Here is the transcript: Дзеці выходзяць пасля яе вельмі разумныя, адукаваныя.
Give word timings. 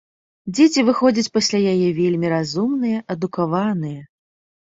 Дзеці 0.53 0.83
выходзяць 0.87 1.31
пасля 1.35 1.59
яе 1.75 1.89
вельмі 1.99 2.27
разумныя, 2.35 2.97
адукаваныя. 3.17 4.01